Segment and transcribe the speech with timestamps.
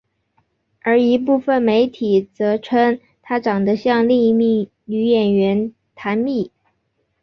[0.81, 6.51] 而一部分媒体则称她长得像另一名女演员坛蜜。